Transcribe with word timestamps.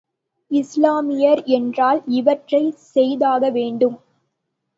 இஸ்லாமியர் 0.51 1.43
என்றால், 1.49 2.01
இவற்றைச் 2.11 2.79
செய்தாக 2.93 3.49
வேண்டும். 3.49 3.97